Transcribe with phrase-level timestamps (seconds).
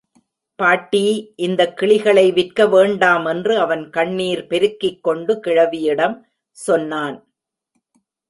[0.63, 1.33] பாட்டீ,
[1.35, 6.21] இந்தக் கிளிகளை விற்கவேண்டாம் என்று அவன் கண்ணீர் பெருக்கிக்கொண்டு கிழவியிடம்
[6.51, 7.17] சொன்னான்.